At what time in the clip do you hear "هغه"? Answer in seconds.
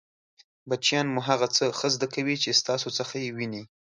1.29-1.47